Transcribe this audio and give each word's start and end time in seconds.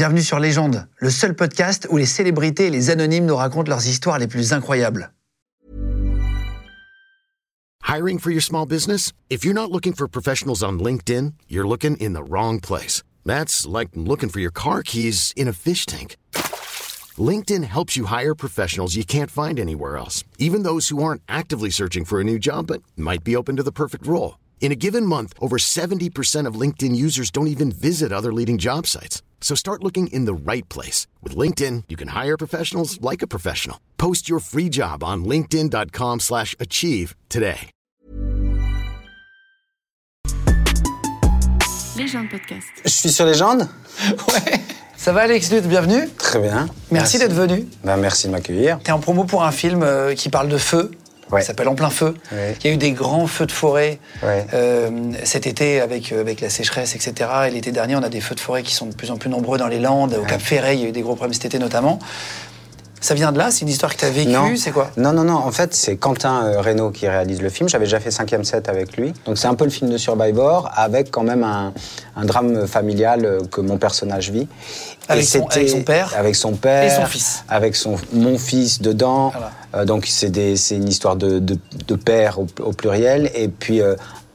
Bienvenue 0.00 0.22
sur 0.22 0.38
Légende, 0.38 0.88
le 0.96 1.10
seul 1.10 1.34
podcast 1.34 1.86
où 1.90 1.98
les 1.98 2.06
célébrités 2.06 2.68
et 2.68 2.70
les 2.70 2.88
anonymes 2.88 3.26
nous 3.26 3.36
racontent 3.36 3.68
leurs 3.68 3.86
histoires 3.86 4.18
les 4.18 4.26
plus 4.26 4.54
incroyables. 4.54 5.12
Hiring 7.86 8.18
for 8.18 8.30
your 8.30 8.40
small 8.40 8.64
business? 8.64 9.12
If 9.28 9.44
you're 9.44 9.52
not 9.52 9.70
looking 9.70 9.92
for 9.92 10.08
professionals 10.08 10.62
on 10.62 10.78
LinkedIn, 10.78 11.34
you're 11.48 11.68
looking 11.68 11.98
in 11.98 12.14
the 12.14 12.22
wrong 12.22 12.60
place. 12.60 13.02
That's 13.26 13.66
like 13.66 13.90
looking 13.94 14.30
for 14.30 14.40
your 14.40 14.50
car 14.50 14.82
keys 14.82 15.34
in 15.36 15.46
a 15.46 15.52
fish 15.52 15.84
tank. 15.84 16.16
LinkedIn 17.18 17.64
helps 17.64 17.94
you 17.94 18.06
hire 18.06 18.34
professionals 18.34 18.96
you 18.96 19.04
can't 19.04 19.30
find 19.30 19.60
anywhere 19.60 19.98
else, 19.98 20.24
even 20.38 20.62
those 20.62 20.88
who 20.88 21.02
aren't 21.02 21.20
actively 21.28 21.68
searching 21.68 22.06
for 22.06 22.22
a 22.22 22.24
new 22.24 22.38
job 22.38 22.68
but 22.68 22.80
might 22.96 23.22
be 23.22 23.36
open 23.36 23.54
to 23.56 23.62
the 23.62 23.70
perfect 23.70 24.06
role. 24.06 24.38
In 24.62 24.72
a 24.72 24.76
given 24.76 25.04
month, 25.04 25.34
over 25.42 25.58
70% 25.58 26.46
of 26.46 26.54
LinkedIn 26.54 26.96
users 26.96 27.30
don't 27.30 27.48
even 27.48 27.70
visit 27.70 28.12
other 28.12 28.32
leading 28.32 28.56
job 28.56 28.86
sites. 28.86 29.20
So 29.40 29.56
start 29.56 29.82
looking 29.82 30.06
in 30.12 30.26
the 30.26 30.34
right 30.34 30.68
place. 30.68 31.08
With 31.24 31.34
LinkedIn, 31.36 31.84
you 31.88 31.96
can 31.96 32.08
hire 32.08 32.36
professionals 32.36 33.00
like 33.00 33.22
a 33.22 33.26
professional. 33.26 33.80
Post 33.96 34.28
your 34.28 34.38
free 34.38 34.68
job 34.68 35.02
on 35.02 35.24
linkedin.com 35.24 36.20
slash 36.20 36.54
achieve 36.60 37.16
today. 37.28 37.70
Légende 41.96 42.30
podcast. 42.30 42.66
Je 42.84 42.88
suis 42.90 43.10
sur 43.10 43.26
Légende 43.26 43.68
Ouais. 44.28 44.60
Ça 44.96 45.12
va 45.12 45.22
Alex 45.22 45.50
Luth, 45.50 45.66
bienvenue. 45.66 46.08
Très 46.18 46.38
bien. 46.40 46.68
Merci, 46.90 47.18
d'être 47.18 47.32
venu. 47.32 47.66
Ben, 47.84 47.96
merci 47.96 48.26
de 48.26 48.32
m'accueillir. 48.32 48.78
T'es 48.84 48.92
en 48.92 49.00
promo 49.00 49.24
pour 49.24 49.44
un 49.44 49.50
film 49.52 49.82
euh, 49.82 50.14
qui 50.14 50.28
parle 50.28 50.48
de 50.48 50.58
feu. 50.58 50.90
Ouais. 51.32 51.42
Il 51.42 51.44
s'appelle 51.44 51.68
En 51.68 51.74
plein 51.74 51.90
feu. 51.90 52.14
Ouais. 52.32 52.56
Il 52.60 52.66
y 52.66 52.70
a 52.70 52.74
eu 52.74 52.76
des 52.76 52.92
grands 52.92 53.26
feux 53.26 53.46
de 53.46 53.52
forêt 53.52 53.98
Ouais. 54.22 54.46
euh, 54.54 54.90
cet 55.24 55.46
été 55.46 55.80
avec, 55.80 56.12
euh, 56.12 56.20
avec 56.20 56.40
la 56.40 56.50
sécheresse, 56.50 56.94
etc. 56.94 57.30
Et 57.46 57.50
l'été 57.50 57.72
dernier, 57.72 57.96
on 57.96 58.02
a 58.02 58.08
des 58.08 58.20
feux 58.20 58.34
de 58.34 58.40
forêt 58.40 58.62
qui 58.62 58.74
sont 58.74 58.86
de 58.86 58.94
plus 58.94 59.10
en 59.10 59.16
plus 59.16 59.30
nombreux 59.30 59.58
dans 59.58 59.68
les 59.68 59.78
Landes. 59.78 60.14
Au 60.14 60.24
Cap 60.24 60.40
Ferret, 60.40 60.76
il 60.76 60.82
y 60.82 60.84
a 60.86 60.88
eu 60.88 60.92
des 60.92 61.02
gros 61.02 61.14
problèmes 61.14 61.34
cet 61.34 61.44
été 61.46 61.58
notamment. 61.58 61.98
Ça 63.00 63.14
vient 63.14 63.32
de 63.32 63.38
là 63.38 63.50
C'est 63.50 63.62
une 63.62 63.68
histoire 63.68 63.92
que 63.94 63.98
tu 64.00 64.04
as 64.04 64.10
vécue. 64.10 64.56
C'est 64.58 64.72
quoi? 64.72 64.90
Non, 64.98 65.12
non, 65.12 65.24
non. 65.24 65.34
En 65.36 65.50
fait, 65.52 65.74
c'est 65.74 65.96
Quentin 65.96 66.44
euh, 66.44 66.60
Reynaud 66.60 66.90
qui 66.90 67.08
réalise 67.08 67.40
le 67.40 67.48
film. 67.48 67.68
J'avais 67.68 67.84
déjà 67.86 67.98
fait 67.98 68.10
5e 68.10 68.44
set 68.44 68.68
avec 68.68 68.96
lui. 68.96 69.14
Donc, 69.24 69.38
c'est 69.38 69.48
un 69.48 69.54
peu 69.54 69.64
le 69.64 69.70
film 69.70 69.90
de 69.90 69.96
Survivor 69.96 70.70
avec 70.76 71.10
quand 71.10 71.22
même 71.22 71.42
un, 71.42 71.72
un 72.16 72.24
drame 72.26 72.66
familial 72.66 73.24
euh, 73.24 73.40
que 73.50 73.62
mon 73.62 73.78
personnage 73.78 74.30
vit. 74.30 74.46
Avec 75.08 75.24
son- 75.24 75.48
c'était- 75.48 75.54
avec 75.60 75.68
son 75.70 75.82
père 75.82 76.14
Avec 76.16 76.36
son 76.36 76.52
père. 76.52 76.84
Et 76.84 76.90
son 77.02 77.06
fils. 77.06 77.44
Avec 77.48 77.74
son, 77.74 77.96
mon 78.12 78.36
fils 78.38 78.82
dedans. 78.82 79.30
Voilà. 79.30 79.50
Euh, 79.76 79.84
donc, 79.86 80.06
c'est 80.06 80.28
une 80.70 80.88
histoire 80.88 81.16
de, 81.16 81.38
de, 81.38 81.56
de 81.88 81.94
père 81.94 82.38
au, 82.38 82.46
au 82.62 82.72
pluriel. 82.72 83.30
Et 83.34 83.48
puis, 83.48 83.80
euh, 83.80 83.94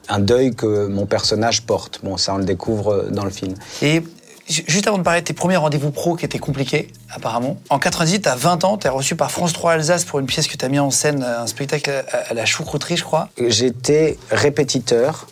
un 0.10 0.20
deuil 0.20 0.56
que 0.56 0.88
mon 0.88 1.06
personnage 1.06 1.64
porte. 1.64 2.00
Bon, 2.04 2.18
ça, 2.18 2.34
on 2.34 2.38
le 2.38 2.46
découvre 2.46 3.06
dans 3.12 3.24
le 3.26 3.32
film. 3.32 3.54
Et 3.82 4.04
juste 4.48 4.88
avant 4.88 4.98
de 4.98 5.04
parler 5.04 5.22
de 5.22 5.26
tes 5.26 5.34
premiers 5.34 5.58
rendez-vous 5.58 5.92
pro 5.92 6.16
qui 6.16 6.26
étaient 6.26 6.40
compliqués, 6.40 6.90
apparemment, 7.10 7.58
en 7.70 7.80
98, 7.80 8.22
tu 8.22 8.30
as 8.30 8.36
20 8.36 8.64
ans, 8.64 8.78
tu 8.78 8.88
es 8.88 8.90
reçu 8.90 9.16
par 9.16 9.32
France 9.32 9.54
3 9.54 9.74
Alsace 9.74 10.06
pour 10.06 10.20
une 10.20 10.26
pièce 10.26 10.48
que 10.48 10.58
tu 10.58 10.66
as 10.66 10.70
mis 10.70 10.80
en 10.80 10.92
scène, 10.92 11.24
un 11.24 11.48
spectacle 11.48 11.92
à, 12.12 12.18
à 12.30 12.34
la 12.34 12.46
choucrouterie, 12.46 12.98
je 12.98 13.04
crois. 13.04 13.30
J'étais 13.48 14.18
répétiteur 14.32 15.28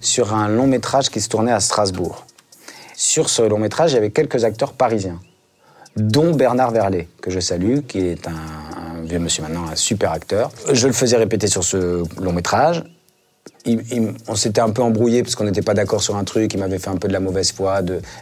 sur 0.00 0.34
un 0.34 0.48
long 0.48 0.66
métrage 0.66 1.10
qui 1.10 1.20
se 1.20 1.28
tournait 1.28 1.52
à 1.52 1.60
Strasbourg. 1.60 2.26
Sur 2.94 3.30
ce 3.30 3.42
long 3.42 3.58
métrage, 3.58 3.92
il 3.92 3.94
y 3.94 3.98
avait 3.98 4.10
quelques 4.10 4.44
acteurs 4.44 4.72
parisiens, 4.72 5.20
dont 5.96 6.34
Bernard 6.34 6.70
Verlet, 6.70 7.08
que 7.22 7.30
je 7.30 7.40
salue, 7.40 7.80
qui 7.86 7.98
est 7.98 8.28
un 8.28 9.02
vieux 9.04 9.18
monsieur 9.18 9.42
maintenant, 9.42 9.66
un 9.70 9.76
super 9.76 10.12
acteur. 10.12 10.50
Je 10.72 10.86
le 10.86 10.92
faisais 10.92 11.16
répéter 11.16 11.46
sur 11.46 11.64
ce 11.64 12.02
long 12.20 12.32
métrage. 12.32 12.84
On 14.28 14.34
s'était 14.36 14.60
un 14.60 14.70
peu 14.70 14.82
embrouillé 14.82 15.22
parce 15.22 15.34
qu'on 15.34 15.44
n'était 15.44 15.62
pas 15.62 15.74
d'accord 15.74 16.02
sur 16.02 16.16
un 16.16 16.24
truc. 16.24 16.54
Il 16.54 16.60
m'avait 16.60 16.78
fait 16.78 16.88
un 16.88 16.96
peu 16.96 17.08
de 17.08 17.12
la 17.12 17.20
mauvaise 17.20 17.52
foi, 17.52 17.80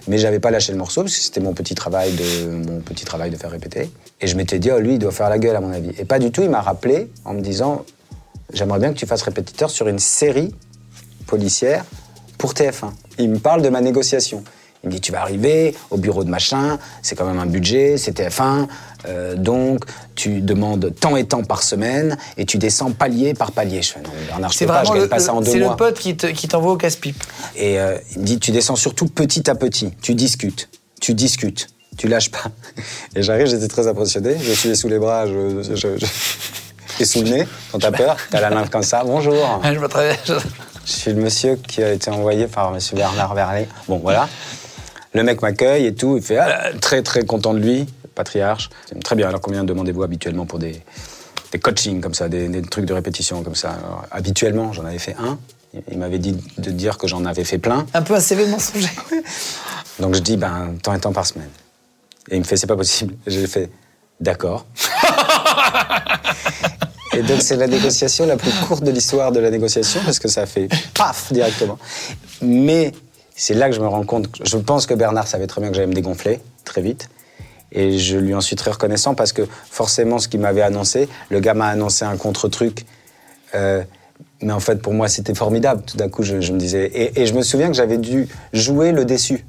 mais 0.08 0.19
j'avais 0.19 0.41
pas 0.41 0.50
lâché 0.50 0.72
le 0.72 0.78
morceau 0.78 1.03
parce 1.03 1.17
que 1.17 1.22
c'était 1.22 1.41
mon 1.41 1.53
petit 1.53 1.75
travail 1.75 2.12
de 2.12 2.50
mon 2.50 2.81
petit 2.81 3.05
travail 3.05 3.31
de 3.31 3.36
faire 3.36 3.50
répéter. 3.50 3.91
Et 4.20 4.27
je 4.27 4.36
m'étais 4.36 4.59
dit, 4.59 4.70
oh 4.72 4.78
lui, 4.81 4.94
il 4.94 4.98
doit 4.98 5.12
faire 5.12 5.28
la 5.28 5.39
gueule 5.39 5.56
à 5.56 5.61
mon 5.61 5.72
avis. 5.72 5.91
Et 5.98 6.05
pas 6.05 6.19
du 6.19 6.33
tout. 6.33 6.42
Il 6.42 6.50
m'a 6.50 6.61
rappelé 6.61 7.11
en 7.25 7.34
me 7.34 7.41
disant, 7.41 7.84
j'aimerais 8.53 8.81
bien 8.81 8.92
que 8.92 8.98
tu 8.98 9.06
fasses 9.06 9.22
répétiteur 9.22 9.71
sur 9.71 9.87
une 9.88 10.00
série 10.00 10.54
policière 11.26 11.84
pour 12.37 12.53
TF1. 12.55 12.91
Il 13.19 13.31
me 13.31 13.38
parle 13.38 13.62
de 13.62 13.69
ma 13.69 13.81
négociation. 13.81 14.43
Il 14.84 14.89
me 14.89 14.93
dit, 14.94 15.00
tu 15.00 15.11
vas 15.12 15.22
arriver 15.22 15.75
au 15.91 15.97
bureau 15.97 16.22
de 16.22 16.31
machin, 16.31 16.78
c'est 17.03 17.16
quand 17.16 17.25
même 17.27 17.41
un 17.41 17.47
budget, 17.47 17.97
c'est 17.99 18.16
TF1, 18.19 18.69
euh, 19.06 19.34
donc 19.34 19.84
tu 20.15 20.41
demandes 20.41 20.93
tant 21.00 21.16
et 21.16 21.25
tant 21.25 21.43
par 21.43 21.62
semaine 21.65 22.16
et 22.37 22.44
tu 22.47 22.59
descends 22.59 22.93
palier 22.93 23.34
par 23.34 23.50
palier. 23.53 23.83
Je 23.83 23.93
fais, 23.94 24.00
non, 24.00 24.11
Bernard, 24.28 24.53
je 24.53 24.59
C'est 24.59 24.67
peux 24.67 24.72
pas, 24.72 24.84
je 24.84 24.88
vraiment 24.88 24.94
gagne 25.00 25.03
le, 25.05 25.09
pas 25.09 25.19
ça 25.19 25.34
en 25.34 25.41
deux 25.41 25.50
c'est 25.50 25.59
le 25.59 25.77
pote 25.77 25.99
qui 25.99 26.17
te- 26.17 26.27
qui 26.28 26.47
t'envoie 26.47 26.72
au 26.72 26.77
casse-pipe. 26.77 27.22
Et 27.56 27.81
euh, 27.81 27.99
il 28.12 28.21
me 28.21 28.25
dit, 28.25 28.38
tu 28.38 28.53
descends 28.53 28.77
surtout 28.77 29.06
petit 29.06 29.50
à 29.50 29.55
petit, 29.56 29.91
tu 30.00 30.15
discutes, 30.15 30.69
tu 31.00 31.12
discutes, 31.15 31.67
tu 31.97 32.06
lâches 32.06 32.31
pas. 32.31 32.44
Et 33.17 33.22
j'arrive, 33.25 33.47
j'étais 33.49 33.69
très 33.69 33.88
impressionné, 33.88 34.37
je 34.41 34.53
suis 34.53 34.77
sous 34.77 34.88
les 34.88 35.00
bras, 35.00 35.27
je, 35.27 35.62
je- 35.75 35.97
je- 35.99 37.05
sous 37.05 37.22
le 37.22 37.31
nez, 37.31 37.49
quand 37.72 37.78
t'as 37.81 37.91
peur, 37.93 38.17
t'as 38.31 38.41
la 38.41 38.50
main 38.50 38.67
comme 38.69 38.83
ça, 38.84 39.03
bonjour. 39.05 39.61
Je 39.65 40.33
je- 40.34 40.38
Je 40.84 40.93
suis 40.93 41.12
le 41.12 41.21
monsieur 41.21 41.56
qui 41.56 41.83
a 41.83 41.93
été 41.93 42.11
envoyé 42.11 42.47
par 42.47 42.71
monsieur 42.72 42.97
Bernard 42.97 43.34
Verlet. 43.34 43.69
Bon, 43.88 43.99
voilà. 43.99 44.27
Le 45.14 45.22
mec 45.22 45.42
m'accueille 45.42 45.86
et 45.86 45.94
tout, 45.94 46.16
il 46.16 46.22
fait 46.22 46.38
ah, 46.38 46.70
très 46.80 47.02
très 47.02 47.24
content 47.24 47.54
de 47.54 47.60
lui, 47.60 47.86
patriarche. 48.14 48.70
Très 49.04 49.16
bien, 49.16 49.28
alors 49.28 49.41
combien 49.41 49.64
demandez-vous 49.64 50.02
habituellement 50.02 50.46
pour 50.46 50.58
des, 50.58 50.82
des 51.52 51.58
coachings 51.58 52.00
comme 52.00 52.14
ça, 52.14 52.28
des, 52.28 52.48
des 52.48 52.62
trucs 52.62 52.84
de 52.84 52.92
répétition 52.92 53.42
comme 53.42 53.54
ça? 53.54 53.70
Alors, 53.70 54.04
Habituellement, 54.10 54.72
j'en 54.72 54.84
avais 54.84 54.98
fait 54.98 55.16
un. 55.19 55.38
Il 55.91 55.98
m'avait 55.98 56.19
dit 56.19 56.36
de 56.58 56.70
dire 56.70 56.98
que 56.98 57.06
j'en 57.06 57.24
avais 57.24 57.44
fait 57.44 57.58
plein. 57.58 57.86
Un 57.94 58.02
peu 58.02 58.14
un 58.14 58.20
CV 58.20 58.46
mensonger. 58.46 58.91
Donc 60.00 60.14
je 60.14 60.20
dis, 60.20 60.36
ben, 60.36 60.74
tant 60.82 60.94
et 60.94 61.00
tant 61.00 61.12
par 61.12 61.26
semaine. 61.26 61.50
Et 62.30 62.36
il 62.36 62.40
me 62.40 62.44
fait, 62.44 62.56
c'est 62.56 62.66
pas 62.66 62.76
possible. 62.76 63.14
J'ai 63.26 63.46
fait, 63.46 63.70
d'accord. 64.20 64.66
et 67.14 67.22
donc 67.22 67.40
c'est 67.40 67.56
la 67.56 67.66
négociation 67.66 68.26
la 68.26 68.36
plus 68.36 68.52
courte 68.66 68.84
de 68.84 68.90
l'histoire 68.90 69.32
de 69.32 69.40
la 69.40 69.50
négociation 69.50 70.00
parce 70.04 70.19
que 70.19 70.28
ça 70.28 70.46
fait 70.46 70.69
paf 70.94 71.32
directement. 71.32 71.78
Mais 72.42 72.92
c'est 73.38 73.54
là 73.54 73.69
que 73.69 73.75
je 73.75 73.81
me 73.81 73.87
rends 73.87 74.04
compte. 74.04 74.28
Je 74.44 74.56
pense 74.56 74.87
que 74.87 74.94
Bernard 74.94 75.26
savait 75.26 75.47
très 75.47 75.60
bien 75.60 75.71
que 75.71 75.76
j'allais 75.76 75.87
me 75.88 75.94
dégonfler 75.94 76.41
très 76.65 76.82
vite. 76.82 77.09
Et 77.72 77.99
je 77.99 78.16
lui 78.16 78.34
en 78.34 78.41
suis 78.41 78.56
très 78.56 78.71
reconnaissant 78.71 79.15
parce 79.15 79.32
que 79.32 79.43
forcément, 79.71 80.19
ce 80.19 80.28
qu'il 80.28 80.41
m'avait 80.41 80.62
annoncé, 80.62 81.09
le 81.31 81.41
gars 81.41 81.54
m'a 81.54 81.69
annoncé 81.69 82.04
un 82.04 82.16
contre-truc. 82.16 82.87
Euh, 83.54 83.82
mais 84.41 84.53
en 84.53 84.60
fait, 84.60 84.76
pour 84.81 84.94
moi, 84.94 85.09
c'était 85.09 85.34
formidable. 85.34 85.82
Tout 85.87 85.97
d'un 85.97 86.09
coup, 86.09 86.22
je, 86.22 86.41
je 86.41 86.53
me 86.53 86.59
disais. 86.59 86.87
Et, 86.87 87.21
et 87.22 87.26
je 87.26 87.34
me 87.34 87.43
souviens 87.43 87.69
que 87.69 87.75
j'avais 87.75 87.99
dû 87.99 88.26
jouer 88.53 88.93
le 88.93 89.04
déçu. 89.04 89.44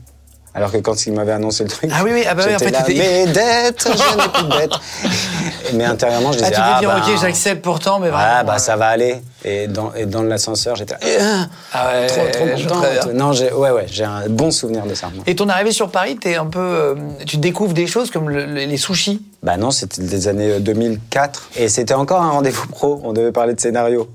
Alors 0.53 0.71
que 0.71 0.77
quand 0.77 1.06
il 1.06 1.13
m'avait 1.13 1.31
annoncé 1.31 1.63
le 1.63 1.69
truc. 1.69 1.91
Ah 1.94 2.01
oui, 2.03 2.09
oui, 2.11 2.23
ah 2.27 2.33
bah 2.33 2.44
oui, 2.47 2.56
en 2.56 2.59
fait, 2.59 2.71
là, 2.71 2.83
Mes 2.88 3.25
dettes, 3.27 3.88
je 3.88 4.17
n'ai 4.17 4.29
plus 4.33 4.44
de 4.44 4.57
dettes. 4.59 4.79
Mais 5.75 5.85
intérieurement, 5.85 6.31
je 6.31 6.39
Ah, 6.39 6.50
disais. 6.50 6.56
tu 6.56 6.61
t'es 6.61 6.79
dit, 6.79 6.85
ben, 6.88 6.97
ok, 7.16 7.21
j'accepte 7.21 7.61
pourtant, 7.61 8.00
mais 8.00 8.09
vraiment. 8.09 8.25
Ah, 8.39 8.44
bah 8.44 8.57
ça 8.57 8.75
va 8.75 8.88
aller. 8.88 9.21
Et 9.45 9.67
dans, 9.67 9.94
et 9.94 10.05
dans 10.05 10.22
l'ascenseur, 10.22 10.75
j'étais 10.75 10.95
là. 10.95 11.47
Ah 11.72 11.91
ouais, 11.94 12.07
trop, 12.07 12.22
trop 12.33 12.45
je 12.57 12.63
content. 12.63 12.79
vois 12.79 12.88
très 12.89 13.05
bien. 13.05 13.13
Non, 13.13 13.31
j'ai, 13.31 13.51
ouais, 13.53 13.72
ouais, 13.72 13.85
j'ai 13.89 14.03
un 14.03 14.27
bon 14.27 14.51
souvenir 14.51 14.85
de 14.85 14.94
ça. 14.94 15.09
Et 15.27 15.35
ton 15.35 15.47
arrivée 15.47 15.72
sur 15.72 15.89
Paris, 15.89 16.17
t'es 16.17 16.35
un 16.35 16.45
peu, 16.47 16.59
euh, 16.59 16.95
tu 17.25 17.38
découvres 17.38 17.73
des 17.73 17.88
choses 17.88 18.11
comme 18.11 18.29
le- 18.29 18.45
le- 18.45 18.66
les 18.66 18.75
sushis? 18.77 19.22
Bah 19.41 19.55
non, 19.55 19.72
c'était 19.72 20.01
des 20.01 20.27
années 20.27 20.51
euh, 20.51 20.59
2004. 20.59 21.51
Et 21.55 21.69
c'était 21.69 21.94
encore 21.94 22.22
un 22.22 22.31
rendez-vous 22.31 22.67
pro. 22.67 23.00
On 23.05 23.13
devait 23.13 23.31
parler 23.31 23.53
de 23.53 23.61
scénario. 23.61 24.09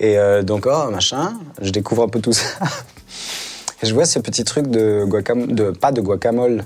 Et 0.00 0.16
euh, 0.18 0.42
donc, 0.42 0.64
oh, 0.66 0.90
machin, 0.90 1.34
je 1.60 1.70
découvre 1.70 2.04
un 2.04 2.08
peu 2.08 2.20
tout 2.20 2.32
ça. 2.32 2.44
Et 3.82 3.86
je 3.86 3.92
vois 3.92 4.06
ce 4.06 4.18
petit 4.18 4.44
truc 4.44 4.68
de 4.68 5.04
guacamole, 5.06 5.54
de, 5.54 5.70
pas 5.72 5.92
de 5.92 6.00
guacamole, 6.00 6.64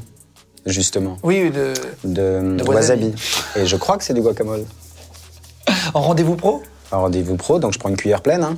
justement, 0.66 1.16
Oui, 1.25 1.50
de... 1.50 1.72
de, 2.04 2.56
De 2.59 2.62
wasabi. 2.62 3.06
wasabi. 3.06 3.15
Et 3.56 3.66
je 3.66 3.77
crois 3.77 3.97
que 3.97 4.04
c'est 4.04 4.12
du 4.15 4.21
guacamole. 4.21 4.65
en 5.94 6.00
rendez-vous 6.03 6.37
pro? 6.37 6.62
Un 6.92 6.97
rendez-vous 6.98 7.36
pro, 7.36 7.58
donc 7.58 7.72
je 7.72 7.78
prends 7.78 7.88
une 7.88 7.97
cuillère 7.97 8.22
pleine. 8.22 8.42
hein. 8.44 8.56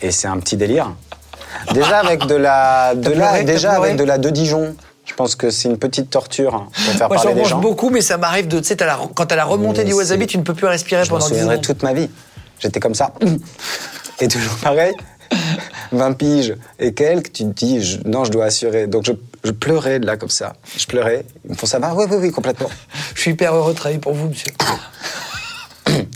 et 0.00 0.10
c'est 0.10 0.28
un 0.28 0.38
petit 0.38 0.56
délire. 0.56 0.94
Déjà 1.72 1.98
avec 1.98 2.26
de 2.26 2.34
la, 2.34 2.94
de 2.96 3.10
la, 3.10 3.28
pleuré, 3.28 3.44
déjà 3.44 3.72
avec 3.72 3.96
de 3.96 4.04
la 4.04 4.18
de 4.18 4.30
Dijon. 4.30 4.76
Je 5.04 5.14
pense 5.14 5.34
que 5.36 5.50
c'est 5.50 5.68
une 5.68 5.78
petite 5.78 6.10
torture 6.10 6.54
hein, 6.54 6.68
pour 6.72 6.94
faire 6.94 7.08
Moi, 7.08 7.16
parler 7.16 7.34
mange 7.34 7.54
beaucoup, 7.60 7.88
mais 7.88 8.02
ça 8.02 8.18
m'arrive 8.18 8.46
de, 8.46 8.58
tu 8.58 8.66
sais, 8.66 8.76
quand 9.14 9.24
t'as 9.26 9.36
la 9.36 9.46
remontée 9.46 9.78
Mais 9.78 9.86
du 9.86 9.94
wasabi, 9.94 10.26
tu 10.26 10.36
ne 10.36 10.42
peux 10.42 10.52
plus 10.54 10.66
respirer 10.66 11.04
Je 11.04 11.08
pendant 11.08 11.24
10 11.24 11.28
souviendrai 11.30 11.54
secondes. 11.56 11.64
toute 11.66 11.82
ma 11.82 11.94
vie. 11.94 12.10
J'étais 12.60 12.78
comme 12.78 12.94
ça. 12.94 13.12
Et 14.20 14.28
toujours 14.28 14.54
pareil. 14.62 14.94
20 15.92 16.12
piges 16.12 16.54
et 16.78 16.92
quelques, 16.92 17.32
tu 17.32 17.44
te 17.44 17.52
dis, 17.52 17.82
je- 17.82 17.98
non, 18.04 18.24
je 18.24 18.30
dois 18.30 18.44
assurer. 18.46 18.86
Donc 18.86 19.06
je, 19.06 19.12
je 19.44 19.52
pleurais 19.52 19.98
de 19.98 20.06
là 20.06 20.18
comme 20.18 20.28
ça. 20.28 20.52
Je 20.76 20.86
pleurais. 20.86 21.24
Ils 21.46 21.52
me 21.52 21.56
font 21.56 21.66
ça 21.66 21.78
va 21.78 21.94
Oui, 21.94 22.04
oui, 22.10 22.16
oui, 22.20 22.30
complètement. 22.30 22.68
Je 23.14 23.20
suis 23.22 23.30
hyper 23.30 23.54
heureux 23.54 23.72
de 23.72 23.78
travailler 23.78 23.98
pour 24.00 24.12
vous, 24.12 24.28
monsieur. 24.28 24.52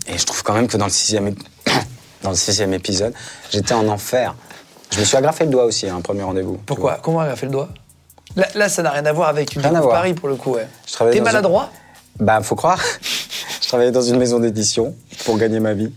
Et 0.06 0.18
je 0.18 0.26
trouve 0.26 0.42
quand 0.42 0.54
même 0.54 0.68
que 0.68 0.76
dans 0.76 0.86
le 0.86 0.90
sixième, 0.90 1.34
dans 2.22 2.30
le 2.30 2.36
sixième 2.36 2.74
épisode, 2.74 3.14
j'étais 3.50 3.74
en 3.74 3.88
enfer. 3.88 4.34
Je 4.90 5.00
me 5.00 5.04
suis 5.04 5.16
agrafé 5.16 5.44
le 5.44 5.50
doigt 5.50 5.64
aussi 5.64 5.88
à 5.88 5.94
un 5.94 6.00
premier 6.00 6.22
rendez-vous. 6.22 6.58
Pourquoi. 6.66 6.98
Comment 7.02 7.22
elle 7.24 7.30
a 7.30 7.36
fait 7.36 7.46
le 7.46 7.52
doigt 7.52 7.68
là, 8.36 8.46
là, 8.54 8.68
ça 8.68 8.82
n'a 8.82 8.90
rien 8.90 9.06
à 9.06 9.12
voir 9.12 9.28
avec 9.28 9.56
découvres 9.56 9.80
voir. 9.80 9.90
Paris 9.90 10.14
pour 10.14 10.28
le 10.28 10.36
coup. 10.36 10.52
Ouais. 10.54 10.66
T'es 10.86 11.04
dans 11.04 11.12
une- 11.12 11.22
maladroit 11.22 11.70
Bah, 12.20 12.40
faut 12.42 12.56
croire. 12.56 12.80
je 13.62 13.68
travaillais 13.68 13.90
dans 13.90 14.02
une 14.02 14.18
maison 14.18 14.38
d'édition 14.38 14.94
pour 15.24 15.38
gagner 15.38 15.60
ma 15.60 15.72
vie. 15.72 15.92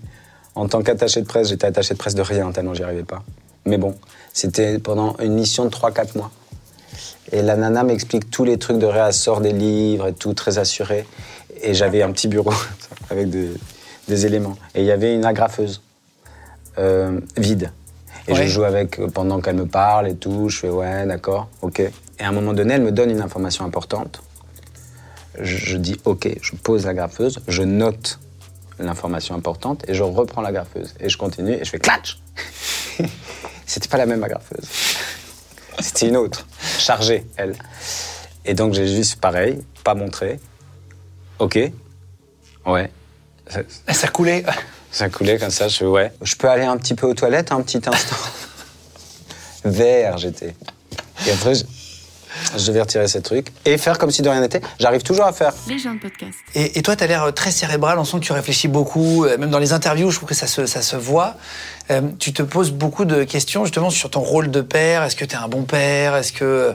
En 0.55 0.67
tant 0.69 0.81
qu'attaché 0.81 1.21
de 1.21 1.25
presse, 1.27 1.49
j'étais 1.49 1.67
attaché 1.67 1.93
de 1.93 1.99
presse 1.99 2.15
de 2.15 2.21
rien 2.21 2.51
tellement 2.53 2.73
j'y 2.73 2.83
arrivais 2.83 3.03
pas. 3.03 3.21
Mais 3.65 3.77
bon, 3.77 3.95
c'était 4.31 4.79
pendant 4.79 5.17
une 5.17 5.33
mission 5.33 5.65
de 5.65 5.69
3-4 5.69 6.15
mois. 6.17 6.31
Et 7.31 7.41
la 7.41 7.55
nana 7.57 7.83
m'explique 7.83 8.29
tous 8.29 8.45
les 8.45 8.57
trucs 8.57 8.77
de 8.77 8.85
réassort 8.85 9.41
des 9.41 9.51
livres 9.51 10.07
et 10.07 10.13
tout, 10.13 10.33
très 10.33 10.57
assuré. 10.57 11.05
Et 11.61 11.73
j'avais 11.73 12.01
un 12.03 12.11
petit 12.11 12.27
bureau 12.27 12.53
avec 13.09 13.29
des, 13.29 13.49
des 14.07 14.25
éléments. 14.25 14.57
Et 14.73 14.81
il 14.81 14.85
y 14.85 14.91
avait 14.91 15.13
une 15.15 15.25
agrafeuse 15.25 15.81
euh, 16.77 17.19
vide. 17.37 17.71
Et 18.27 18.33
Ouais. 18.33 18.43
je 18.43 18.47
joue 18.47 18.63
avec 18.63 18.99
euh, 18.99 19.07
pendant 19.07 19.39
qu'elle 19.39 19.55
me 19.55 19.67
parle 19.67 20.07
et 20.07 20.15
tout. 20.15 20.49
Je 20.49 20.57
fais 20.59 20.69
ouais, 20.69 21.05
d'accord, 21.05 21.47
ok. 21.61 21.79
Et 21.79 21.91
à 22.23 22.27
un 22.29 22.31
moment 22.31 22.53
donné, 22.53 22.73
elle 22.75 22.81
me 22.83 22.91
donne 22.91 23.11
une 23.11 23.21
information 23.21 23.65
importante. 23.65 24.21
Je, 25.39 25.57
je 25.57 25.77
dis 25.77 25.97
ok, 26.05 26.29
je 26.41 26.55
pose 26.55 26.85
la 26.85 26.93
graffeuse, 26.93 27.39
je 27.47 27.61
note 27.63 28.19
l'information 28.79 29.35
importante 29.35 29.83
et 29.87 29.93
je 29.93 30.03
reprends 30.03 30.41
la 30.41 30.51
graffeuse. 30.51 30.93
Et 30.99 31.09
je 31.09 31.17
continue 31.17 31.53
et 31.53 31.63
je 31.65 31.69
fais 31.69 31.79
clatch 31.79 32.19
C'était 33.65 33.87
pas 33.87 33.97
la 33.97 34.05
même 34.05 34.23
agrafeuse. 34.23 34.65
C'était 35.79 36.07
une 36.07 36.17
autre, 36.17 36.47
chargée, 36.79 37.25
elle. 37.35 37.55
Et 38.45 38.53
donc 38.53 38.73
j'ai 38.73 38.87
juste 38.87 39.19
pareil, 39.19 39.61
pas 39.83 39.93
montré. 39.95 40.39
Ok, 41.39 41.59
ouais. 42.65 42.91
Ça- 43.49 43.93
Ça 43.93 44.07
coulait. 44.07 44.43
Ça 44.91 45.09
coulait 45.09 45.37
comme 45.37 45.49
ça, 45.51 45.67
je 45.67 45.83
ouais. 45.85 46.11
Je 46.21 46.35
peux 46.35 46.49
aller 46.49 46.63
un 46.63 46.77
petit 46.77 46.93
peu 46.95 47.05
aux 47.07 47.13
toilettes 47.13 47.51
un 47.51 47.61
petit 47.61 47.77
instant? 47.85 48.15
Vert, 49.63 50.17
j'étais. 50.17 50.55
Et 51.27 51.31
après, 51.31 51.55
je, 51.55 51.63
je 52.57 52.67
devais 52.67 52.81
retirer 52.81 53.07
ces 53.07 53.21
trucs 53.21 53.47
et 53.65 53.77
faire 53.77 53.97
comme 53.97 54.11
si 54.11 54.21
de 54.21 54.29
rien 54.29 54.41
n'était. 54.41 54.61
J'arrive 54.79 55.01
toujours 55.03 55.25
à 55.25 55.33
faire. 55.33 55.53
Les 55.67 55.79
gens 55.79 55.93
de 55.95 55.99
podcast. 55.99 56.37
Et, 56.53 56.77
et 56.77 56.81
toi, 56.81 56.95
tu 56.95 57.03
as 57.03 57.07
l'air 57.07 57.33
très 57.33 57.51
cérébral, 57.51 57.97
on 57.97 58.05
sent 58.05 58.17
que 58.19 58.25
tu 58.25 58.33
réfléchis 58.33 58.67
beaucoup, 58.67 59.25
euh, 59.25 59.37
même 59.37 59.49
dans 59.49 59.59
les 59.59 59.73
interviews, 59.73 60.11
je 60.11 60.17
trouve 60.17 60.29
que 60.29 60.35
ça 60.35 60.47
se, 60.47 60.65
ça 60.65 60.81
se 60.81 60.95
voit. 60.95 61.35
Euh, 61.91 62.01
tu 62.19 62.31
te 62.33 62.43
poses 62.43 62.71
beaucoup 62.71 63.05
de 63.05 63.23
questions 63.23 63.65
justement 63.65 63.89
sur 63.89 64.09
ton 64.11 64.21
rôle 64.21 64.51
de 64.51 64.61
père. 64.61 65.03
Est-ce 65.03 65.15
que 65.15 65.25
tu 65.25 65.35
es 65.35 65.37
un 65.39 65.47
bon 65.47 65.63
père? 65.63 66.15
Est-ce 66.15 66.31
que 66.33 66.43
euh, 66.45 66.73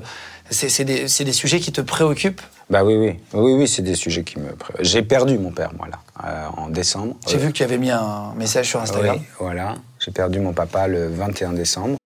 c'est 0.50 0.84
des, 0.84 1.06
des 1.06 1.32
sujets 1.32 1.60
qui 1.60 1.72
te 1.72 1.80
préoccupent? 1.80 2.42
Bah 2.68 2.84
oui, 2.84 2.96
oui. 2.96 3.16
Oui, 3.32 3.52
oui, 3.54 3.68
c'est 3.68 3.82
des 3.82 3.94
sujets 3.94 4.24
qui 4.24 4.38
me. 4.38 4.52
pré- 4.54 4.74
J'ai 4.80 5.02
perdu 5.02 5.38
mon 5.38 5.50
père, 5.50 5.72
moi, 5.74 5.88
là, 5.88 6.00
euh, 6.24 6.48
en 6.56 6.68
décembre. 6.68 7.16
J'ai 7.28 7.36
Euh, 7.36 7.38
vu 7.40 7.46
que 7.48 7.52
tu 7.52 7.62
avais 7.62 7.78
mis 7.78 7.90
un 7.90 8.32
message 8.34 8.68
sur 8.68 8.80
Instagram. 8.80 9.16
Oui, 9.18 9.22
voilà. 9.38 9.76
J'ai 9.98 10.10
perdu 10.12 10.40
mon 10.40 10.52
papa 10.52 10.86
le 10.88 11.08
21 11.08 11.52
décembre. 11.52 11.96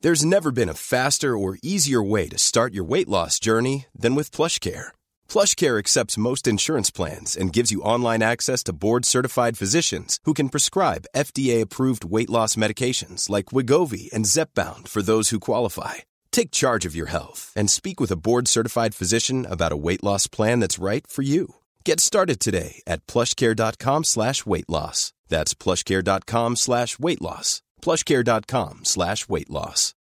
There's 0.00 0.24
never 0.24 0.52
been 0.52 0.68
a 0.68 0.74
faster 0.74 1.36
or 1.36 1.56
easier 1.62 2.00
way 2.00 2.28
to 2.28 2.38
start 2.38 2.72
your 2.72 2.84
weight 2.84 3.08
loss 3.08 3.40
journey 3.40 3.86
than 3.98 4.14
with 4.14 4.30
PlushCare. 4.30 4.92
PlushCare 5.28 5.76
accepts 5.78 6.16
most 6.16 6.46
insurance 6.46 6.90
plans 6.92 7.36
and 7.36 7.52
gives 7.52 7.72
you 7.72 7.82
online 7.82 8.22
access 8.22 8.62
to 8.64 8.72
board-certified 8.72 9.58
physicians 9.58 10.20
who 10.24 10.34
can 10.34 10.50
prescribe 10.50 11.06
FDA-approved 11.16 12.04
weight 12.04 12.30
loss 12.30 12.54
medications 12.54 13.28
like 13.28 13.46
Wigovi 13.46 14.08
and 14.12 14.24
Zepbound 14.24 14.86
for 14.86 15.02
those 15.02 15.30
who 15.30 15.40
qualify. 15.40 15.94
Take 16.30 16.50
charge 16.52 16.86
of 16.86 16.94
your 16.94 17.06
health 17.08 17.52
and 17.56 17.68
speak 17.68 17.98
with 18.00 18.10
a 18.12 18.16
board-certified 18.16 18.94
physician 18.94 19.44
about 19.46 19.72
a 19.72 19.76
weight 19.76 20.04
loss 20.04 20.26
plan 20.28 20.60
that's 20.60 20.78
right 20.78 21.04
for 21.06 21.22
you. 21.22 21.56
Get 21.84 21.98
started 22.00 22.38
today 22.38 22.80
at 22.86 23.04
plushcare.com 23.08 24.04
slash 24.04 24.46
weight 24.46 24.68
loss. 24.68 25.12
That's 25.28 25.54
plushcare.com 25.54 26.56
slash 26.56 26.98
weight 26.98 27.20
loss. 27.20 27.60
plushcare.com 27.82 28.80
slash 28.84 29.28
weight 29.28 29.50
loss. 29.50 29.94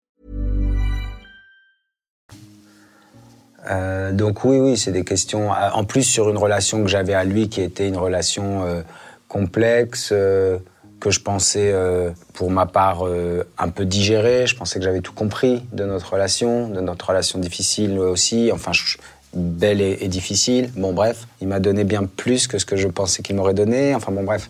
Euh, 3.70 4.12
donc 4.14 4.46
oui, 4.46 4.58
oui, 4.60 4.78
c'est 4.78 4.92
des 4.92 5.04
questions. 5.04 5.52
euh, 5.54 5.70
En 5.74 5.84
plus 5.84 6.04
sur 6.04 6.30
une 6.30 6.38
relation 6.38 6.82
que 6.84 6.88
j'avais 6.90 7.14
à 7.14 7.24
lui, 7.24 7.50
qui 7.50 7.62
était 7.62 7.88
une 7.88 7.98
relation 7.98 8.64
euh, 8.66 8.82
complexe, 9.28 10.10
euh, 10.12 10.58
que 11.00 11.12
je 11.12 11.20
pensais, 11.20 11.72
euh, 11.74 12.10
pour 12.34 12.50
ma 12.50 12.66
part, 12.66 13.06
euh, 13.08 13.44
un 13.58 13.70
peu 13.70 13.86
digérée. 13.86 14.48
Je 14.48 14.56
pensais 14.56 14.80
que 14.80 14.86
j'avais 14.86 15.02
tout 15.02 15.14
compris 15.14 15.64
de 15.74 15.84
notre 15.86 16.14
relation, 16.14 16.68
de 16.70 16.82
notre 16.82 17.08
relation 17.10 17.40
difficile 17.40 18.00
aussi. 18.00 18.52
Enfin, 18.54 18.72
je- 18.74 18.98
belle 19.34 19.82
et, 19.82 19.98
et 20.02 20.08
difficile. 20.08 20.72
Bon, 20.76 20.94
bref, 20.94 21.28
il 21.42 21.48
m'a 21.48 21.60
donné 21.60 21.84
bien 21.84 22.06
plus 22.06 22.48
que 22.48 22.58
ce 22.58 22.66
que 22.66 22.76
je 22.78 22.88
pensais 22.88 23.22
qu'il 23.22 23.36
m'aurait 23.36 23.54
donné. 23.54 23.94
Enfin, 23.94 24.12
bon, 24.12 24.24
bref, 24.24 24.50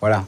voilà. 0.00 0.24